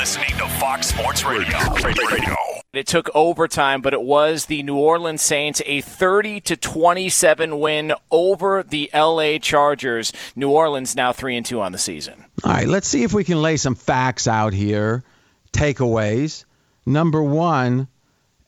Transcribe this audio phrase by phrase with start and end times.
[0.00, 1.58] listening to Fox Sports Radio.
[1.84, 2.34] Radio.
[2.72, 7.92] It took overtime, but it was the New Orleans Saints a 30 to 27 win
[8.10, 10.14] over the LA Chargers.
[10.34, 12.24] New Orleans now 3 and 2 on the season.
[12.42, 15.04] All right, let's see if we can lay some facts out here.
[15.52, 16.46] Takeaways.
[16.86, 17.86] Number 1,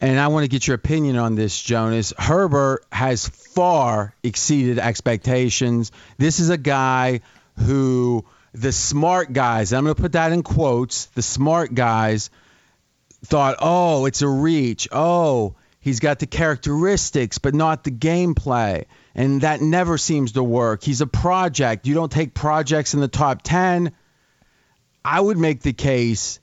[0.00, 2.14] and I want to get your opinion on this, Jonas.
[2.16, 5.92] Herbert has far exceeded expectations.
[6.16, 7.20] This is a guy
[7.58, 12.30] who the smart guys, I'm going to put that in quotes, the smart guys
[13.24, 14.88] thought, oh, it's a reach.
[14.92, 18.84] Oh, he's got the characteristics, but not the gameplay.
[19.14, 20.82] And that never seems to work.
[20.82, 21.86] He's a project.
[21.86, 23.92] You don't take projects in the top 10.
[25.04, 26.40] I would make the case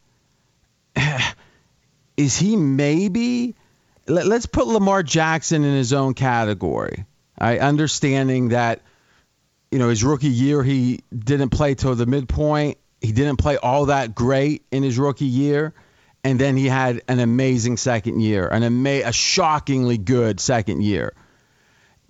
[2.17, 3.55] is he maybe
[4.07, 7.05] let, us put Lamar Jackson in his own category.
[7.37, 8.81] I understanding that
[9.71, 12.77] you know his rookie year he didn't play till the midpoint.
[13.01, 15.73] He didn't play all that great in his rookie year,
[16.23, 21.13] and then he had an amazing second year, an ama- a shockingly good second year,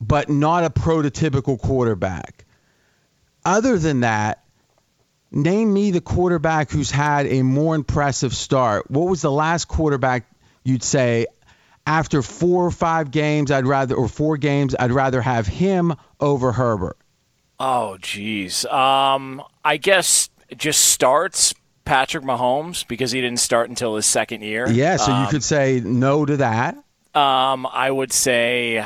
[0.01, 2.45] but not a prototypical quarterback.
[3.45, 4.43] Other than that,
[5.31, 8.89] name me the quarterback who's had a more impressive start.
[8.89, 10.25] What was the last quarterback
[10.63, 11.27] you'd say
[11.85, 16.51] after four or five games, I'd rather, or four games, I'd rather have him over
[16.51, 16.98] Herbert?
[17.59, 18.65] Oh, geez.
[18.65, 21.53] Um, I guess just starts
[21.85, 24.69] Patrick Mahomes because he didn't start until his second year.
[24.69, 26.75] Yeah, so um, you could say no to that.
[27.13, 28.85] Um, I would say,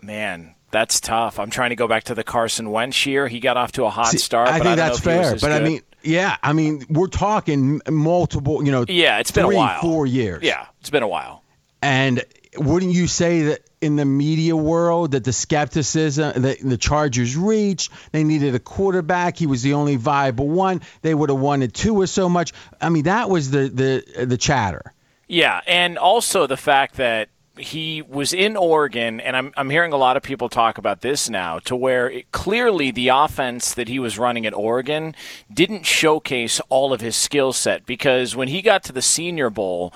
[0.00, 1.38] man, that's tough.
[1.38, 3.26] I'm trying to go back to the Carson Wentz year.
[3.26, 4.48] He got off to a hot See, start.
[4.48, 5.32] I think I that's fair.
[5.32, 5.50] But good.
[5.52, 9.80] I mean, yeah, I mean, we're talking multiple, you know, yeah, it's been a while,
[9.80, 10.42] four years.
[10.42, 11.42] Yeah, it's been a while.
[11.80, 12.24] And
[12.56, 17.90] wouldn't you say that in the media world that the skepticism that the Chargers reached,
[18.12, 19.36] they needed a quarterback.
[19.36, 20.80] He was the only viable one.
[21.02, 22.52] They would have wanted Tua so much.
[22.80, 24.94] I mean, that was the the the chatter.
[25.28, 29.96] Yeah, and also the fact that he was in Oregon, and I'm, I'm hearing a
[29.96, 33.98] lot of people talk about this now, to where it, clearly the offense that he
[33.98, 35.14] was running at Oregon
[35.52, 39.92] didn't showcase all of his skill set because when he got to the Senior Bowl,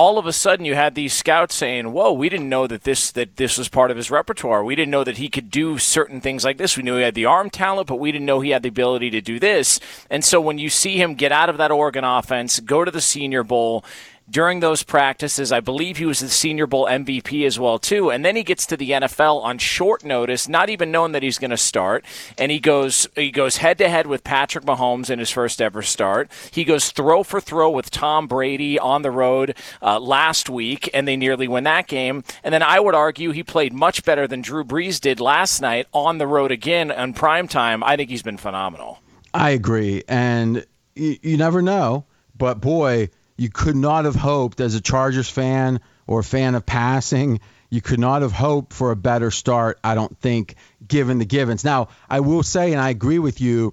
[0.00, 3.10] all of a sudden you had these scouts saying, "Whoa, we didn't know that this
[3.10, 4.64] that this was part of his repertoire.
[4.64, 6.74] We didn't know that he could do certain things like this.
[6.74, 9.10] We knew he had the arm talent, but we didn't know he had the ability
[9.10, 9.78] to do this."
[10.08, 13.02] And so when you see him get out of that Oregon offense, go to the
[13.02, 13.84] Senior Bowl,
[14.30, 15.50] during those practices.
[15.50, 18.10] I believe he was the Senior Bowl MVP as well too.
[18.10, 21.38] And then he gets to the NFL on short notice, not even knowing that he's
[21.38, 22.04] going to start,
[22.38, 25.82] and he goes he goes head to head with Patrick Mahomes in his first ever
[25.82, 26.30] start.
[26.50, 31.08] He goes throw for throw with Tom Brady on the road uh, last week, and
[31.08, 32.22] they nearly win that game.
[32.44, 35.86] And then I would argue he played much better than Drew Brees did last night
[35.92, 37.82] on the road again on prime time.
[37.82, 39.00] I think he's been phenomenal.
[39.32, 42.04] I agree, and you, you never know,
[42.36, 46.66] but boy you could not have hoped as a Chargers fan or a fan of
[46.66, 47.40] passing,
[47.70, 50.56] you could not have hoped for a better start, I don't think,
[50.86, 51.64] given the givens.
[51.64, 53.72] Now, I will say, and I agree with you,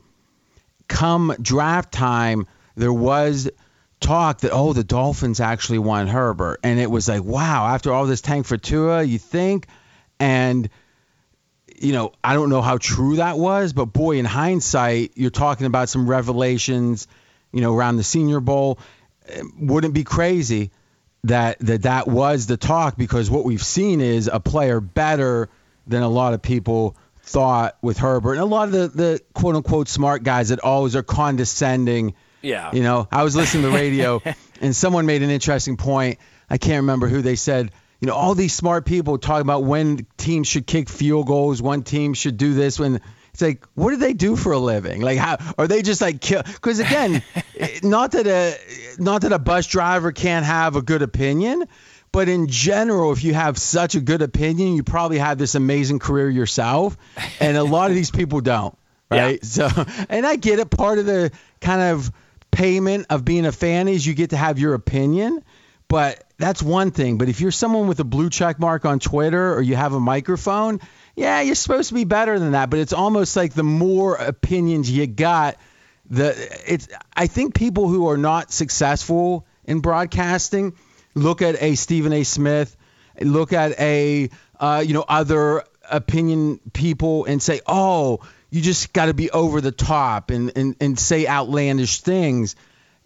[0.87, 3.49] come draft time, there was
[3.99, 6.61] talk that, oh, the Dolphins actually want Herbert.
[6.63, 9.67] And it was like, wow, after all this tank for Tua, you think?
[10.17, 10.69] And,
[11.75, 15.67] you know, I don't know how true that was, but boy, in hindsight, you're talking
[15.67, 17.09] about some revelations,
[17.51, 18.79] you know, around the Senior Bowl
[19.59, 20.71] wouldn't be crazy
[21.23, 25.49] that, that that was the talk because what we've seen is a player better
[25.85, 28.33] than a lot of people thought with Herbert.
[28.33, 32.13] And a lot of the, the quote unquote smart guys that always are condescending.
[32.41, 32.71] Yeah.
[32.73, 34.21] You know, I was listening to the radio
[34.61, 36.19] and someone made an interesting point.
[36.49, 40.05] I can't remember who they said, you know, all these smart people talking about when
[40.17, 43.01] teams should kick field goals, one team should do this, when
[43.37, 45.01] it's like, what do they do for a living?
[45.01, 46.41] Like, how are they just like kill?
[46.41, 47.21] Because again,
[47.55, 48.57] eh, not that a
[48.99, 51.67] not that a bus driver can't have a good opinion,
[52.11, 55.99] but in general, if you have such a good opinion, you probably have this amazing
[55.99, 56.97] career yourself,
[57.39, 58.75] and a lot of these people don't,
[59.11, 59.39] right?
[59.43, 59.69] Yeah.
[59.69, 60.71] So, and I get it.
[60.71, 61.31] Part of the
[61.61, 62.11] kind of
[62.49, 65.43] payment of being a fan is you get to have your opinion,
[65.87, 67.19] but that's one thing.
[67.19, 69.99] But if you're someone with a blue check mark on Twitter or you have a
[69.99, 70.79] microphone,
[71.17, 74.89] yeah, you're supposed to be better than that, but it's almost like the more opinions
[74.89, 75.57] you got,
[76.11, 76.29] the
[76.71, 80.75] it's I think people who are not successful in broadcasting
[81.15, 82.23] look at a Stephen A.
[82.23, 82.77] Smith,
[83.19, 84.29] look at a
[84.59, 88.19] uh, you know other opinion people and say, "Oh,
[88.51, 92.55] you just got to be over the top and, and and say outlandish things."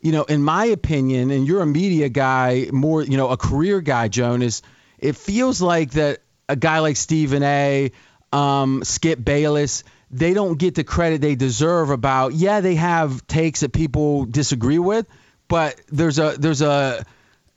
[0.01, 3.79] You know, in my opinion, and you're a media guy, more you know, a career
[3.79, 4.63] guy, Jonas.
[4.99, 6.19] It feels like that
[6.51, 7.92] a guy like Stephen A,
[8.33, 13.62] um, Skip Bayless, they don't get the credit they deserve about, yeah, they have takes
[13.62, 15.07] that people disagree with,
[15.48, 17.06] but there's a there's a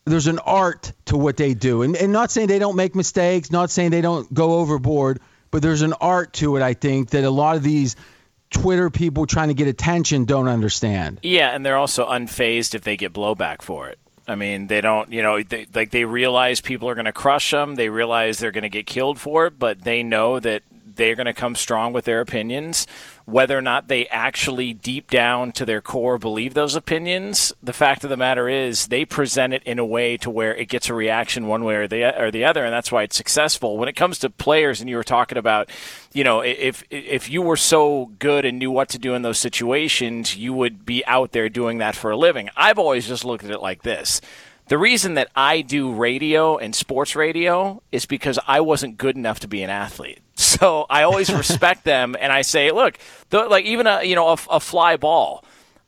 [0.04, 3.50] there's an art to what they do, and and not saying they don't make mistakes,
[3.50, 5.20] not saying they don't go overboard,
[5.50, 6.62] but there's an art to it.
[6.62, 7.96] I think that a lot of these
[8.50, 11.18] Twitter people trying to get attention don't understand.
[11.22, 13.98] Yeah, and they're also unfazed if they get blowback for it.
[14.26, 17.50] I mean, they don't, you know, they, like they realize people are going to crush
[17.50, 17.74] them.
[17.74, 20.62] They realize they're going to get killed for it, but they know that
[20.96, 22.86] they're going to come strong with their opinions.
[23.26, 28.04] Whether or not they actually deep down to their core believe those opinions, the fact
[28.04, 30.94] of the matter is they present it in a way to where it gets a
[30.94, 33.78] reaction one way or the or the other, and that's why it's successful.
[33.78, 35.70] When it comes to players, and you were talking about,
[36.12, 39.38] you know, if if you were so good and knew what to do in those
[39.38, 42.50] situations, you would be out there doing that for a living.
[42.56, 44.20] I've always just looked at it like this
[44.68, 49.40] the reason that I do radio and sports radio is because I wasn't good enough
[49.40, 50.20] to be an athlete.
[50.36, 52.98] So I always respect them, and I say, look,
[53.30, 55.44] the, like even a you know a, a fly ball.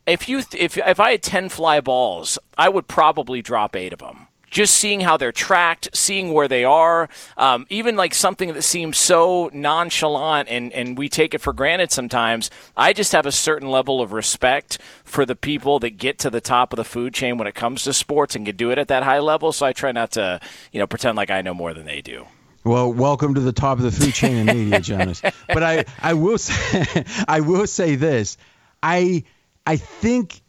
[0.07, 4.01] If you if if I had ten fly balls, I would probably drop eight of
[4.01, 4.27] them
[4.57, 8.97] just seeing how they're tracked, seeing where they are, um, even like something that seems
[8.97, 12.51] so nonchalant and, and we take it for granted sometimes.
[12.75, 16.41] I just have a certain level of respect for the people that get to the
[16.41, 18.89] top of the food chain when it comes to sports and can do it at
[18.89, 19.53] that high level.
[19.53, 20.41] So I try not to,
[20.73, 22.25] you know, pretend like I know more than they do.
[22.65, 25.21] Well, welcome to the top of the food chain in media, Jonas.
[25.21, 28.39] But I, I will say, I will say this.
[28.83, 29.25] I,
[29.67, 30.41] I think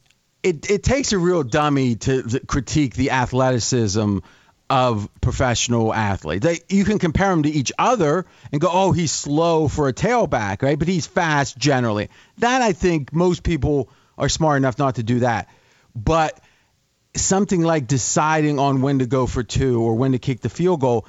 [0.48, 4.20] it, it takes a real dummy to, critique the athleticism
[4.70, 6.46] of professional athletes.
[6.46, 9.94] They, you can compare them to each other and go, oh, he's slow for a
[9.94, 10.80] tailback, right?
[10.80, 12.10] But he's fast generally.
[12.38, 15.50] That I think most people are smart enough not to do that.
[15.96, 16.40] But
[17.14, 20.80] something like deciding on when to go for two or when to kick the field
[20.80, 21.08] goal,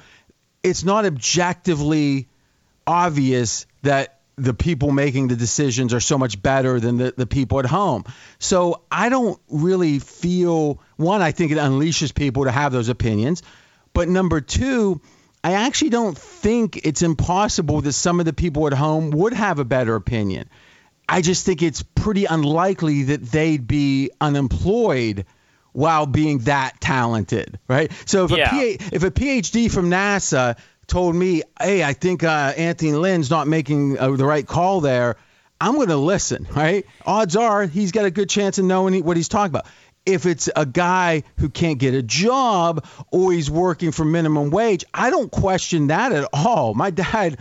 [0.63, 2.27] it's not objectively
[2.85, 7.59] obvious that the people making the decisions are so much better than the, the people
[7.59, 8.05] at home.
[8.39, 13.43] So I don't really feel one, I think it unleashes people to have those opinions.
[13.93, 15.01] But number two,
[15.43, 19.59] I actually don't think it's impossible that some of the people at home would have
[19.59, 20.49] a better opinion.
[21.07, 25.25] I just think it's pretty unlikely that they'd be unemployed
[25.71, 27.91] while being that talented, right?
[28.05, 28.53] So if yeah.
[28.53, 30.57] a if a PhD from NASA
[30.89, 35.15] told me, hey, I think uh, Anthony Lynn's not making uh, the right call there,
[35.61, 36.85] I'm going to listen, right?
[37.05, 39.67] Odds are he's got a good chance of knowing what he's talking about.
[40.05, 44.85] If it's a guy who can't get a job or he's working for minimum wage,
[44.93, 46.73] I don't question that at all.
[46.73, 47.37] My dad,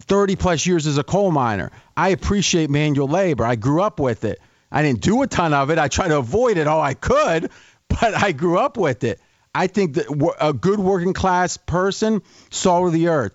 [0.00, 3.44] 30 plus years as a coal miner, I appreciate manual labor.
[3.44, 4.40] I grew up with it.
[4.70, 5.78] I didn't do a ton of it.
[5.78, 7.50] I tried to avoid it all I could,
[7.88, 9.20] but I grew up with it.
[9.54, 13.34] I think that a good working class person, salt of the earth,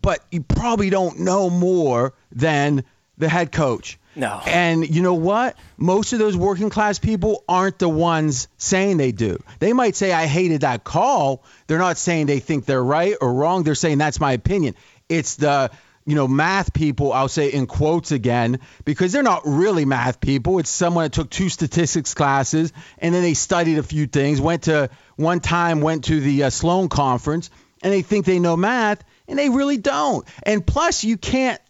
[0.00, 2.84] but you probably don't know more than
[3.18, 3.98] the head coach.
[4.16, 4.40] No.
[4.46, 5.56] And you know what?
[5.76, 9.42] Most of those working class people aren't the ones saying they do.
[9.60, 11.44] They might say, I hated that call.
[11.66, 13.62] They're not saying they think they're right or wrong.
[13.62, 14.74] They're saying that's my opinion.
[15.08, 15.70] It's the
[16.08, 20.58] you know, math people, I'll say in quotes again, because they're not really math people.
[20.58, 24.62] It's someone that took two statistics classes and then they studied a few things, went
[24.62, 27.50] to one time, went to the uh, Sloan conference,
[27.82, 30.26] and they think they know math, and they really don't.
[30.44, 31.60] And plus, you can't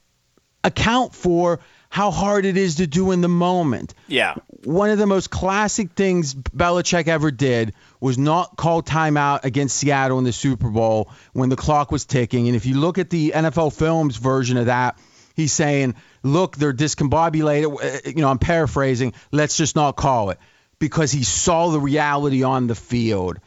[0.63, 1.59] account for
[1.89, 3.93] how hard it is to do in the moment.
[4.07, 4.37] Yeah.
[4.65, 10.19] One of the most classic things Belichick ever did was not call timeout against Seattle
[10.19, 12.49] in the Super Bowl when the clock was ticking.
[12.49, 14.99] And if you look at the NFL Films version of that,
[15.37, 17.73] he's saying, look, they're discombobulated.
[18.07, 19.13] Uh, you know, I'm paraphrasing.
[19.31, 20.39] Let's just not call it
[20.79, 23.39] because he saw the reality on the field.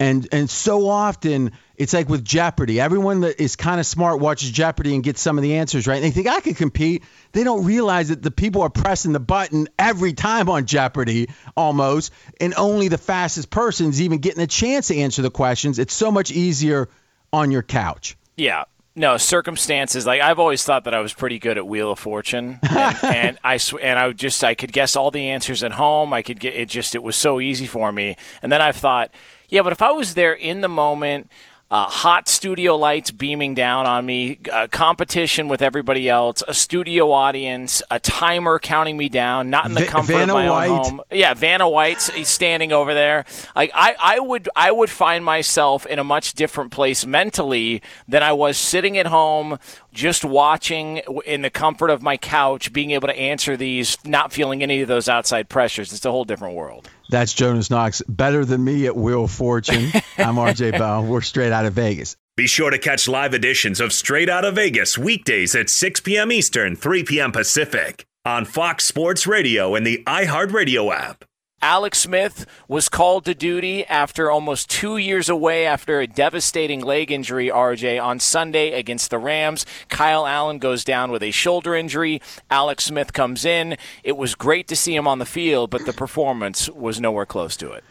[0.00, 2.80] And and so often it's like with Jeopardy.
[2.80, 5.96] Everyone that is kind of smart watches Jeopardy and gets some of the answers right.
[5.96, 7.04] And they think I could compete.
[7.32, 12.12] They don't realize that the people are pressing the button every time on Jeopardy almost,
[12.40, 15.78] and only the fastest person is even getting a chance to answer the questions.
[15.78, 16.88] It's so much easier
[17.30, 18.16] on your couch.
[18.36, 18.64] Yeah,
[18.96, 20.06] no circumstances.
[20.06, 23.38] Like I've always thought that I was pretty good at Wheel of Fortune, and, and
[23.44, 26.14] I sw- and I just I could guess all the answers at home.
[26.14, 26.70] I could get it.
[26.70, 28.16] Just it was so easy for me.
[28.42, 29.10] And then I've thought,
[29.50, 31.30] yeah, but if I was there in the moment,
[31.70, 37.12] uh, hot studio lights beaming down on me, uh, competition with everybody else, a studio
[37.12, 40.68] audience, a timer counting me down, not in the comfort Vanna of my White.
[40.68, 41.00] own home.
[41.12, 43.24] Yeah, Vanna White's standing over there.
[43.54, 48.24] Like I, I would, I would find myself in a much different place mentally than
[48.24, 49.60] I was sitting at home,
[49.92, 54.62] just watching in the comfort of my couch, being able to answer these, not feeling
[54.62, 55.92] any of those outside pressures.
[55.92, 56.88] It's a whole different world.
[57.08, 59.90] That's Jonas Knox, better than me at Wheel of Fortune.
[60.18, 61.04] I'm RJ Bell.
[61.04, 62.16] We're straight out of Vegas.
[62.36, 66.32] Be sure to catch live editions of Straight Out of Vegas weekdays at 6 p.m.
[66.32, 67.32] Eastern, 3 p.m.
[67.32, 71.24] Pacific on Fox Sports Radio and the iHeartRadio app.
[71.62, 77.12] Alex Smith was called to duty after almost two years away after a devastating leg
[77.12, 79.66] injury, RJ, on Sunday against the Rams.
[79.90, 82.22] Kyle Allen goes down with a shoulder injury.
[82.50, 83.76] Alex Smith comes in.
[84.02, 87.58] It was great to see him on the field, but the performance was nowhere close
[87.58, 87.84] to it.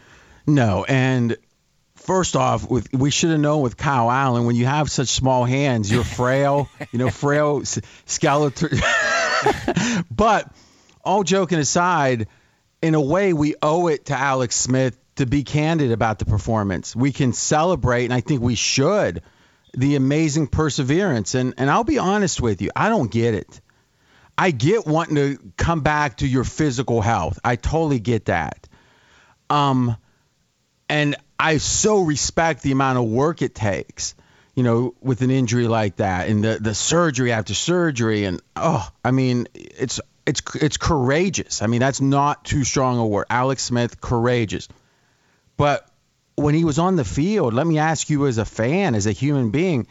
[0.48, 1.36] No, and
[1.94, 5.44] first off, with we should have known with Kyle Allen when you have such small
[5.44, 7.62] hands, you're frail, you know, frail
[8.06, 8.80] skeleton.
[10.10, 10.52] but
[11.04, 12.26] all joking aside,
[12.82, 16.96] in a way, we owe it to Alex Smith to be candid about the performance.
[16.96, 19.22] We can celebrate, and I think we should,
[19.74, 21.34] the amazing perseverance.
[21.34, 23.60] And and I'll be honest with you, I don't get it.
[24.36, 27.38] I get wanting to come back to your physical health.
[27.44, 28.66] I totally get that.
[29.50, 29.96] Um,
[30.88, 34.14] and I so respect the amount of work it takes,
[34.54, 38.88] you know, with an injury like that, and the the surgery after surgery, and oh,
[39.04, 41.62] I mean, it's it's it's courageous.
[41.62, 43.26] I mean, that's not too strong a word.
[43.30, 44.68] Alex Smith, courageous.
[45.56, 45.88] But
[46.36, 49.12] when he was on the field, let me ask you as a fan, as a
[49.12, 49.86] human being,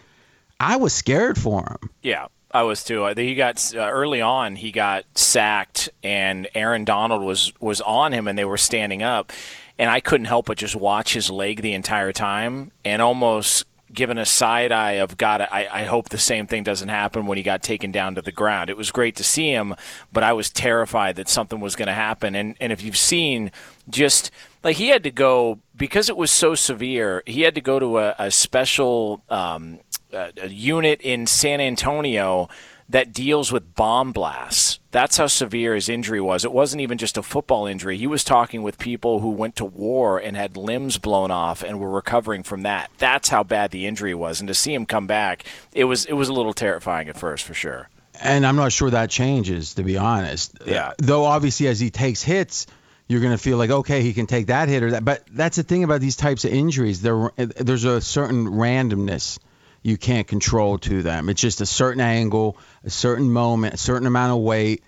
[0.59, 1.89] I was scared for him.
[2.01, 2.27] Yeah.
[2.51, 3.05] I was too.
[3.15, 4.55] He got uh, early on.
[4.55, 9.31] He got sacked, and Aaron Donald was was on him, and they were standing up,
[9.77, 14.17] and I couldn't help but just watch his leg the entire time, and almost given
[14.17, 17.43] a side eye of God, I, I hope the same thing doesn't happen when he
[17.43, 18.69] got taken down to the ground.
[18.69, 19.75] It was great to see him,
[20.11, 22.35] but I was terrified that something was going to happen.
[22.35, 23.51] And and if you've seen
[23.89, 24.31] just
[24.63, 27.99] like he had to go because it was so severe, he had to go to
[27.99, 29.79] a, a special um,
[30.13, 32.49] a, a unit in San Antonio
[32.89, 34.79] that deals with bomb blasts.
[34.91, 36.43] That's how severe his injury was.
[36.43, 37.97] It wasn't even just a football injury.
[37.97, 41.79] He was talking with people who went to war and had limbs blown off and
[41.79, 42.89] were recovering from that.
[42.97, 44.41] That's how bad the injury was.
[44.41, 47.45] And to see him come back, it was it was a little terrifying at first
[47.45, 47.89] for sure.
[48.21, 50.57] And I'm not sure that changes, to be honest.
[50.65, 50.93] Yeah.
[50.97, 52.65] Though obviously, as he takes hits,
[53.07, 55.05] you're going to feel like okay, he can take that hit or that.
[55.05, 57.03] But that's the thing about these types of injuries.
[57.03, 59.37] There, there's a certain randomness
[59.81, 61.29] you can't control to them.
[61.29, 64.83] It's just a certain angle, a certain moment, a certain amount of weight.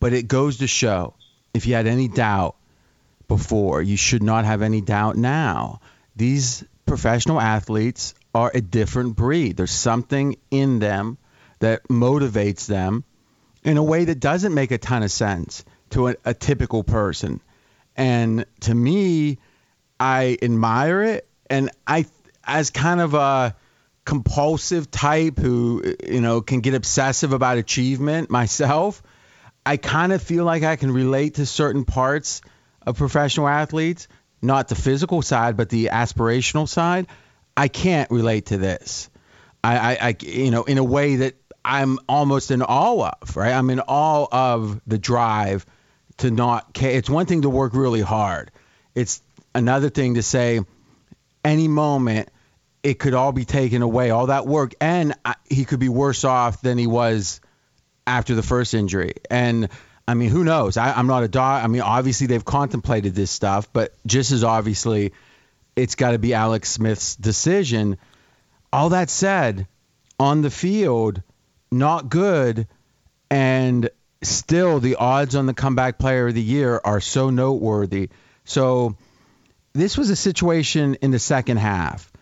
[0.00, 1.14] But it goes to show
[1.54, 2.56] if you had any doubt
[3.28, 5.80] before, you should not have any doubt now.
[6.14, 9.56] These professional athletes are a different breed.
[9.56, 11.18] There's something in them
[11.58, 13.04] that motivates them
[13.64, 17.40] in a way that doesn't make a ton of sense to a, a typical person.
[17.96, 19.38] And to me,
[19.98, 21.28] I admire it.
[21.48, 22.06] And I,
[22.44, 23.56] as kind of a,
[24.06, 29.02] compulsive type who you know can get obsessive about achievement myself
[29.66, 32.40] i kind of feel like i can relate to certain parts
[32.86, 34.08] of professional athletes
[34.42, 37.06] not the physical side but the aspirational side.
[37.56, 39.10] I can't relate to this.
[39.62, 41.34] I i, I you know in a way that
[41.64, 43.52] i'm almost in awe of right?
[43.52, 45.66] I'm in awe of the drive
[46.18, 46.92] to not care.
[46.92, 48.50] It's one thing to work really hard.
[48.94, 49.20] It's
[49.54, 50.60] another thing to say
[51.44, 52.30] any moment
[52.86, 55.12] it could all be taken away, all that work, and
[55.50, 57.40] he could be worse off than he was
[58.06, 59.14] after the first injury.
[59.28, 59.70] And
[60.06, 60.76] I mean, who knows?
[60.76, 61.64] I, am not a dog.
[61.64, 65.12] I mean, obviously they've contemplated this stuff, but just as obviously,
[65.74, 67.98] it's got to be Alex Smith's decision.
[68.72, 69.66] All that said,
[70.20, 71.22] on the field,
[71.72, 72.68] not good,
[73.32, 73.90] and
[74.22, 78.10] still the odds on the comeback player of the year are so noteworthy.
[78.44, 78.96] So
[79.72, 82.12] this was a situation in the second half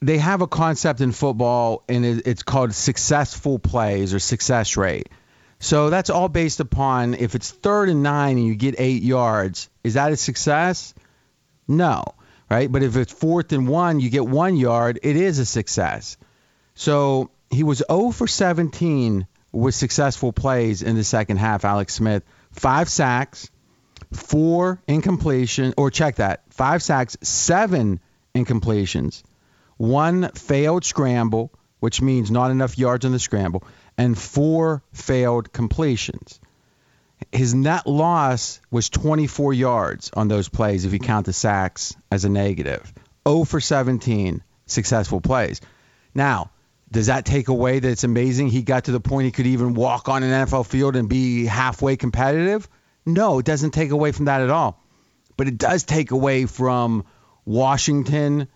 [0.00, 5.08] they have a concept in football, and it's called successful plays or success rate.
[5.58, 9.70] So that's all based upon if it's third and nine and you get eight yards,
[9.82, 10.92] is that a success?
[11.66, 12.04] No,
[12.50, 12.70] right?
[12.70, 16.18] But if it's fourth and one, you get one yard, it is a success.
[16.74, 22.22] So he was 0 for 17 with successful plays in the second half, Alex Smith.
[22.52, 23.50] Five sacks,
[24.12, 28.00] four incompletion, or check that, five sacks, seven
[28.34, 29.22] incompletions
[29.76, 33.62] one failed scramble, which means not enough yards on the scramble,
[33.98, 36.40] and four failed completions.
[37.32, 42.24] His net loss was 24 yards on those plays if you count the sacks as
[42.24, 42.92] a negative.
[43.26, 45.60] 0 for 17 successful plays.
[46.14, 46.50] Now,
[46.90, 49.74] does that take away that it's amazing he got to the point he could even
[49.74, 52.68] walk on an NFL field and be halfway competitive?
[53.04, 54.82] No, it doesn't take away from that at all.
[55.36, 57.04] But it does take away from
[57.44, 58.48] Washington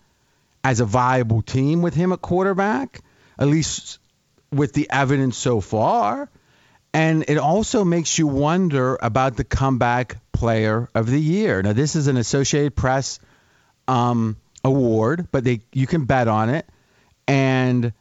[0.63, 3.01] as a viable team with him at quarterback,
[3.37, 3.99] at least
[4.51, 6.29] with the evidence so far.
[6.93, 11.61] And it also makes you wonder about the comeback player of the year.
[11.61, 13.19] Now, this is an Associated Press
[13.87, 16.67] um, award, but they you can bet on it.
[17.27, 17.93] And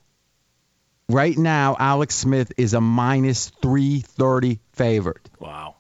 [1.09, 5.29] right now, Alex Smith is a minus 330 favorite.
[5.39, 5.77] Wow.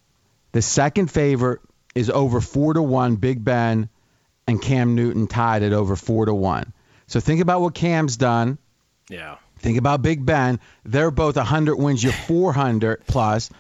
[0.52, 1.60] The second favorite
[1.94, 3.16] is over four to one.
[3.16, 3.88] Big Ben
[4.50, 6.72] and Cam Newton tied at over four to one.
[7.06, 8.58] So think about what Cam's done.
[9.08, 9.36] Yeah.
[9.60, 10.58] Think about Big Ben.
[10.84, 13.50] They're both 100 wins you 400 plus,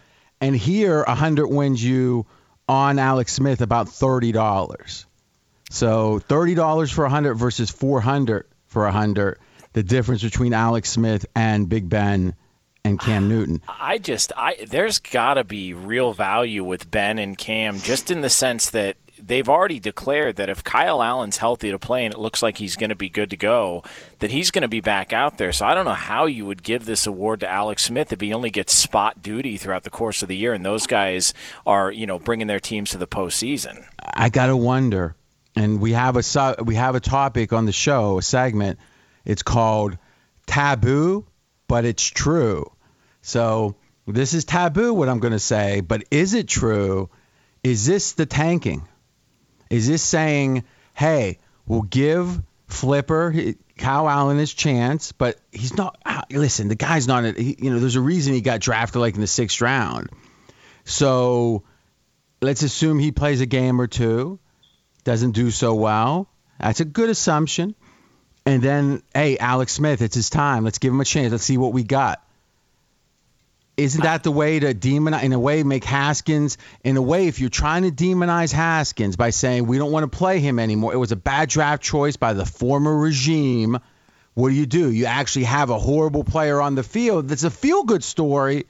[0.40, 2.26] and here 100 wins you
[2.68, 5.04] on Alex Smith about $30.
[5.70, 9.38] So $30 for 100 versus 400 for 100.
[9.72, 12.34] The difference between Alex Smith and Big Ben
[12.84, 13.62] and Cam Newton.
[13.68, 18.20] I just I there's got to be real value with Ben and Cam just in
[18.20, 22.20] the sense that they've already declared that if Kyle Allen's healthy to play and it
[22.20, 23.82] looks like he's going to be good to go,
[24.18, 25.52] that he's going to be back out there.
[25.52, 28.32] So I don't know how you would give this award to Alex Smith if he
[28.32, 31.34] only gets spot duty throughout the course of the year and those guys
[31.66, 33.84] are, you know, bringing their teams to the postseason.
[34.02, 35.14] I got to wonder.
[35.56, 38.78] And we have a we have a topic on the show, a segment.
[39.24, 39.98] It's called
[40.46, 41.26] Taboo
[41.70, 42.68] but it's true.
[43.22, 47.10] So this is taboo, what I'm going to say, but is it true?
[47.62, 48.88] Is this the tanking?
[49.70, 53.34] Is this saying, hey, we'll give Flipper,
[53.78, 55.98] Kyle Allen his chance, but he's not.
[56.04, 57.38] Uh, listen, the guy's not.
[57.38, 60.10] You know, there's a reason he got drafted like in the sixth round.
[60.84, 61.62] So
[62.42, 64.38] let's assume he plays a game or two,
[65.04, 66.28] doesn't do so well.
[66.58, 67.74] That's a good assumption.
[68.44, 70.64] And then, hey, Alex Smith, it's his time.
[70.64, 71.30] Let's give him a chance.
[71.30, 72.24] Let's see what we got.
[73.80, 77.40] Isn't that the way to demonize, in a way, make Haskins, in a way, if
[77.40, 80.98] you're trying to demonize Haskins by saying we don't want to play him anymore, it
[80.98, 83.78] was a bad draft choice by the former regime.
[84.34, 84.90] What do you do?
[84.90, 88.66] You actually have a horrible player on the field that's a feel good story,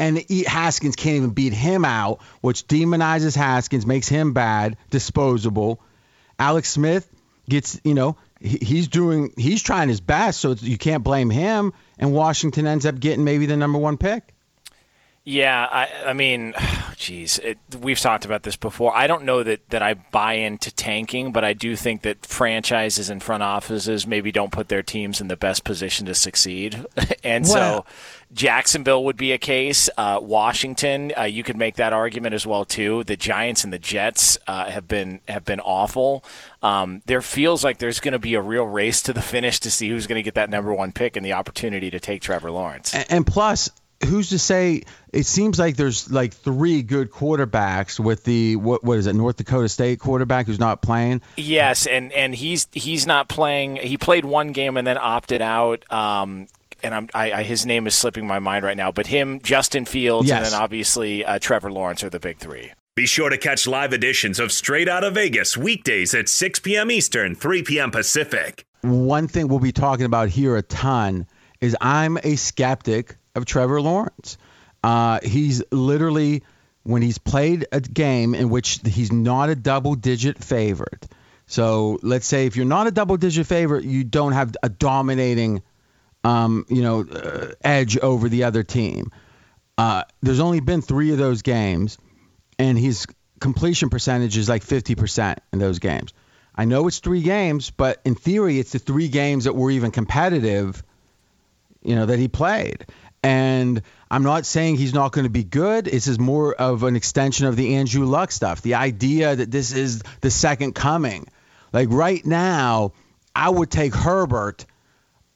[0.00, 5.80] and Haskins can't even beat him out, which demonizes Haskins, makes him bad, disposable.
[6.40, 7.08] Alex Smith
[7.48, 11.72] gets, you know, he's doing he's trying his best, so you can't blame him.
[12.00, 14.34] And Washington ends up getting maybe the number one pick.
[15.30, 16.54] Yeah, I, I mean,
[16.96, 18.94] geez, it, we've talked about this before.
[18.96, 23.10] I don't know that, that I buy into tanking, but I do think that franchises
[23.10, 26.84] and front offices maybe don't put their teams in the best position to succeed.
[27.24, 27.84] and so
[28.32, 29.88] Jacksonville would be a case.
[29.96, 33.04] Uh, Washington, uh, you could make that argument as well too.
[33.04, 36.24] The Giants and the Jets uh, have been have been awful.
[36.60, 39.70] Um, there feels like there's going to be a real race to the finish to
[39.70, 42.50] see who's going to get that number one pick and the opportunity to take Trevor
[42.50, 42.94] Lawrence.
[42.94, 43.70] And, and plus,
[44.06, 44.82] who's to say
[45.12, 49.36] it seems like there's like three good quarterbacks with the what what is it North
[49.36, 54.24] Dakota State quarterback who's not playing yes and and he's he's not playing he played
[54.24, 56.46] one game and then opted out um,
[56.82, 59.84] and I'm, I, I, his name is slipping my mind right now, but him, Justin
[59.84, 60.36] Fields, yes.
[60.36, 62.72] and then obviously uh, Trevor Lawrence are the big three.
[62.96, 66.90] Be sure to catch live editions of Straight Out of Vegas weekdays at 6 p.m.
[66.90, 67.90] Eastern, 3 p.m.
[67.90, 68.64] Pacific.
[68.82, 71.26] One thing we'll be talking about here a ton
[71.60, 74.38] is I'm a skeptic of Trevor Lawrence.
[74.82, 76.42] Uh, he's literally,
[76.82, 81.06] when he's played a game in which he's not a double digit favorite.
[81.46, 85.62] So let's say if you're not a double digit favorite, you don't have a dominating,
[86.22, 89.10] um, you know, uh, edge over the other team.
[89.76, 91.98] Uh, there's only been three of those games,
[92.58, 93.06] and his
[93.40, 96.12] completion percentage is like 50% in those games.
[96.54, 99.90] I know it's three games, but in theory, it's the three games that were even
[99.90, 100.82] competitive,
[101.82, 102.86] you know, that he played.
[103.22, 105.84] And I'm not saying he's not going to be good.
[105.84, 108.62] This is more of an extension of the Andrew Luck stuff.
[108.62, 111.26] The idea that this is the second coming.
[111.72, 112.92] Like right now,
[113.34, 114.64] I would take Herbert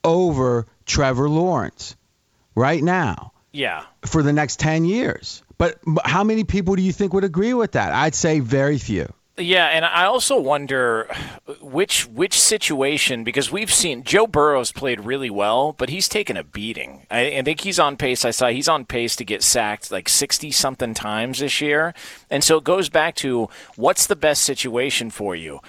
[0.03, 1.97] over Trevor Lawrence
[2.55, 3.33] right now.
[3.53, 3.85] Yeah.
[4.07, 5.43] For the next 10 years.
[5.59, 7.93] But how many people do you think would agree with that?
[7.93, 9.13] I'd say very few.
[9.37, 11.13] Yeah, and I also wonder
[11.61, 16.45] which which situation because we've seen Joe Burrow's played really well, but he's taken a
[16.45, 17.05] beating.
[17.11, 18.25] I, I think he's on pace.
[18.25, 21.95] I saw he's on pace to get sacked like sixty something times this year,
[22.31, 25.61] and so it goes back to what's the best situation for you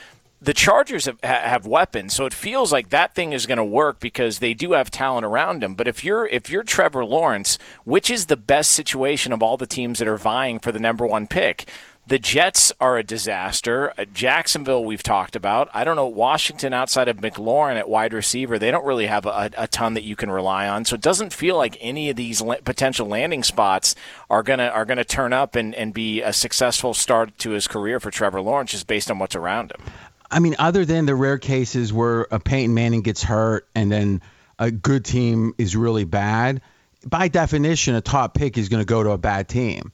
[0.42, 4.00] the Chargers have, have, weapons, so it feels like that thing is going to work
[4.00, 5.74] because they do have talent around them.
[5.74, 9.66] But if you're if you're Trevor Lawrence, which is the best situation of all the
[9.66, 11.68] teams that are vying for the number one pick?
[12.08, 13.92] The Jets are a disaster.
[13.98, 15.70] Uh, Jacksonville, we've talked about.
[15.74, 16.06] I don't know.
[16.06, 20.04] Washington, outside of McLaurin at wide receiver, they don't really have a, a ton that
[20.04, 20.86] you can rely on.
[20.86, 23.96] So it doesn't feel like any of these potential landing spots
[24.30, 28.00] are gonna are gonna turn up and, and be a successful start to his career
[28.00, 29.82] for Trevor Lawrence, just based on what's around him.
[30.30, 34.22] I mean, other than the rare cases where a Peyton Manning gets hurt and then
[34.60, 36.62] a good team is really bad,
[37.04, 39.92] by definition, a top pick is going to go to a bad team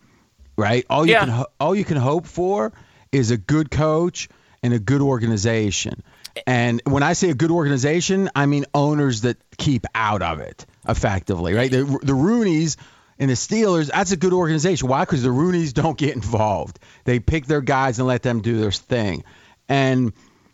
[0.62, 0.86] right?
[0.89, 1.26] All you yeah.
[1.26, 2.71] can all you can hope for
[3.12, 4.30] is a good coach
[4.63, 6.04] and a good organization.
[6.47, 10.65] And when I say a good organization, I mean owners that keep out of it
[10.88, 11.69] effectively, right?
[11.69, 12.78] The, the Rooneys
[13.21, 14.88] And the Steelers, that's a good organization.
[14.88, 15.02] Why?
[15.02, 16.80] Because the Rooneys don't get involved.
[17.04, 19.24] They pick their guys and let them do their thing.
[19.69, 20.13] And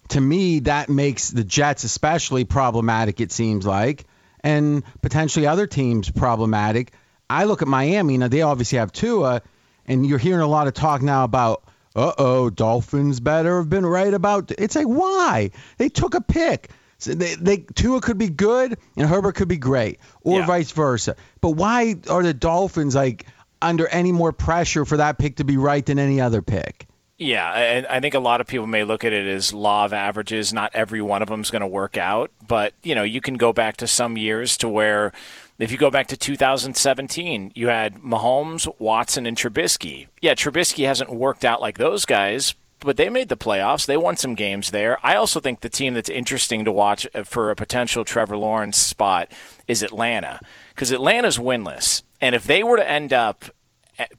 [0.10, 4.06] to me, that makes the Jets especially problematic, it seems like,
[4.42, 6.92] and potentially other teams problematic.
[7.30, 9.42] I look at Miami, now they obviously have Tua,
[9.88, 11.64] and you're hearing a lot of talk now about,
[11.96, 14.52] uh oh, Dolphins better have been right about.
[14.58, 15.52] It's like, why?
[15.78, 16.70] They took a pick.
[17.00, 20.46] So they, they Tua could be good and Herbert could be great, or Yeah.
[20.48, 21.16] vice versa.
[21.42, 23.26] But why are the Dolphins like
[23.62, 26.88] under any more pressure for that pick to be right than any other pick?
[27.20, 29.94] Yeah, and I think a lot of people may look at it as law of
[29.94, 30.54] averages.
[30.54, 33.36] Not every one of them is going to work out, but you know, you can
[33.36, 35.12] go back to some years to where,
[35.60, 40.08] if you go back to 2017, you had Mahomes, Watson, and Trubisky.
[40.22, 43.86] Yeah, Trubisky hasn't worked out like those guys, but they made the playoffs.
[43.86, 45.00] They won some games there.
[45.04, 48.78] I also think the team that's interesting to watch uh, for a potential Trevor Lawrence
[48.78, 49.32] spot
[49.68, 50.40] is Atlanta,
[50.76, 53.46] because Atlanta's winless, and if they were to end up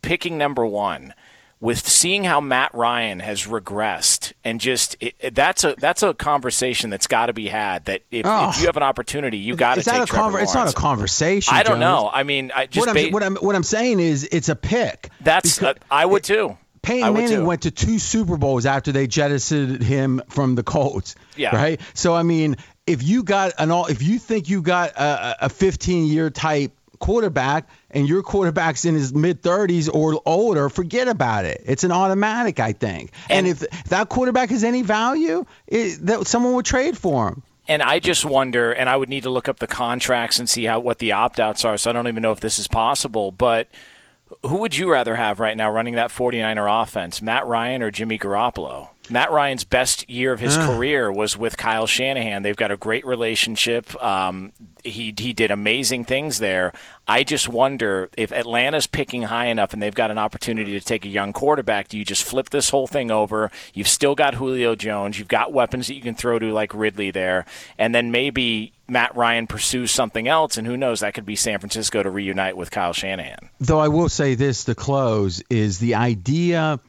[0.03, 1.15] picking number one
[1.61, 6.15] with seeing how Matt Ryan has regressed and just it, it- that's a that's a
[6.15, 8.51] conversation that's got to be had that if, Oh.
[8.51, 10.71] if you have an opportunity you got to take that a Trevor conver- It's not
[10.71, 11.55] a conversation.
[11.55, 11.81] I don't Jones.
[11.81, 12.11] know.
[12.13, 15.11] I mean, I just What I'm, what I'm what I'm saying is it's a pick.
[15.21, 16.57] that's uh, I would too.
[16.81, 21.17] Peyton Manning went to two Super Bowls after they jettisoned him from the Colts.
[21.37, 21.55] Yeah.
[21.55, 21.81] Right.
[21.93, 25.49] So I mean, if you got an all, if you think you got a, a
[25.49, 31.45] 15 year type quarterback and your quarterback's in his mid 30s or older, forget about
[31.45, 31.63] it.
[31.65, 33.13] It's an automatic, I think.
[33.29, 37.43] And, if that quarterback has any value, it, that someone would trade for him.
[37.67, 40.65] And I just wonder, and I would need to look up the contracts and see
[40.65, 41.77] how what the opt outs are.
[41.77, 43.31] So I don't even know if this is possible.
[43.31, 43.69] But
[44.45, 48.19] who would you rather have right now running that 49er offense, Matt Ryan or Jimmy
[48.19, 48.89] Garoppolo?
[49.11, 52.43] Matt Ryan's best year of his career was with Kyle Shanahan.
[52.43, 54.01] They've got a great relationship.
[54.03, 54.53] Um,
[54.85, 56.73] he he did amazing things there.
[57.07, 61.05] I just wonder if Atlanta's picking high enough and they've got an opportunity to take
[61.05, 61.89] a young quarterback.
[61.89, 63.51] Do you just flip this whole thing over?
[63.75, 65.19] You've still got Julio Jones.
[65.19, 67.47] You've got weapons that you can throw to like Ridley there,
[67.79, 71.01] and then maybe Matt Ryan pursues something else, and who knows?
[71.01, 73.51] That could be San Francisco to reunite with Kyle Shanahan.
[73.61, 76.81] Though I will say this to close is the idea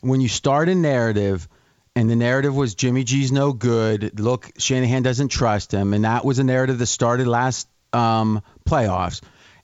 [0.00, 1.48] when you start a narrative
[1.96, 4.20] and the narrative was Jimmy G's no good.
[4.20, 9.20] Look, Shanahan doesn't trust him, and that was a narrative that started last um, playoffs.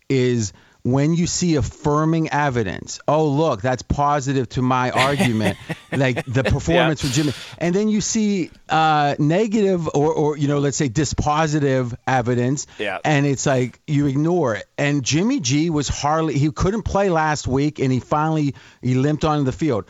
[0.09, 0.53] Is
[0.85, 2.99] when you see affirming evidence.
[3.07, 5.57] Oh, look, that's positive to my argument,
[5.93, 10.59] like the performance for Jimmy, and then you see uh, negative or, or you know,
[10.59, 12.99] let's say dispositive evidence, Yeah.
[13.05, 14.65] and it's like you ignore it.
[14.77, 19.25] And Jimmy G was hardly he couldn't play last week, and he finally he limped
[19.25, 19.85] onto the field.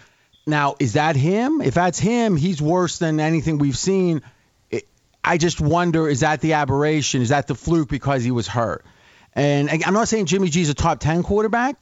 [0.47, 1.61] Now, is that him?
[1.61, 4.23] If that's him, he's worse than anything we've seen.
[5.25, 7.23] I just wonder: is that the aberration?
[7.23, 8.85] Is that the fluke because he was hurt?
[9.35, 11.77] And I'm not saying Jimmy G's a top ten quarterback,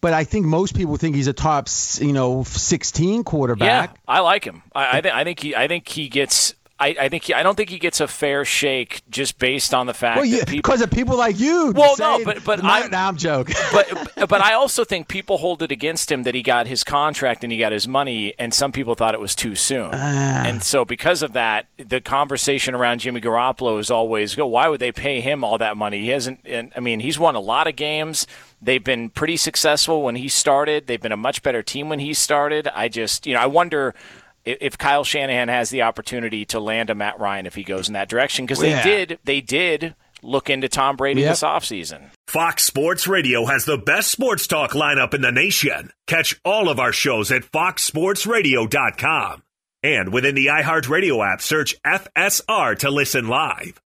[0.00, 1.68] but I think most people think he's a top,
[2.00, 3.90] you know, 16 quarterback.
[3.90, 4.62] Yeah, I like him.
[4.74, 6.54] I, I think I think he I think he gets.
[6.80, 9.86] I, I think he, I don't think he gets a fair shake just based on
[9.86, 10.56] the fact Well, yeah, people.
[10.58, 11.72] because of people like you.
[11.74, 13.56] Well, no, but- but I'm- now I'm joking.
[13.72, 17.42] but but I also think people hold it against him that he got his contract
[17.42, 19.90] and he got his money, and some people thought it was too soon.
[19.92, 20.44] Ah.
[20.46, 24.46] and so because of that, the conversation around Jimmy Garoppolo is always go.
[24.46, 26.00] Why would they pay him all that money?
[26.02, 26.40] He hasn't.
[26.44, 28.26] And, I mean, he's won a lot of games.
[28.62, 30.86] They've been pretty successful when he started.
[30.86, 32.68] They've been a much better team when he started.
[32.74, 34.17] I just, you know, I wonder i-
[34.60, 37.94] if Kyle Shanahan has the opportunity to land a Matt Ryan if he goes in
[37.94, 39.18] that direction because they did.
[39.24, 41.32] They did look into Tom Brady Yep.
[41.32, 42.10] this offseason.
[42.26, 45.90] Fox Sports Radio has the best sports talk lineup in the nation.
[46.06, 49.42] Catch all of our shows at foxsportsradio.com.
[49.82, 53.80] And within the iHeartRadio app, search FSR to listen live.